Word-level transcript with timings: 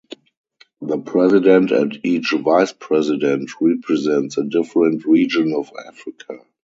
The 0.81 0.97
President 0.97 1.69
and 1.69 1.99
each 2.03 2.31
Vice-President 2.35 3.51
represents 3.61 4.35
a 4.39 4.43
different 4.43 5.05
region 5.05 5.53
of 5.53 5.71
Africa. 5.87 6.39